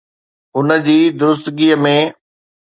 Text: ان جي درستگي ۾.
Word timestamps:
ان 0.57 0.69
جي 0.85 0.97
درستگي 1.19 1.69
۾. 1.85 1.95